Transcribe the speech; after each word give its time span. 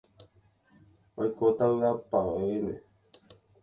oikóta 1.19 1.65
vy'apavẽme. 1.75 2.75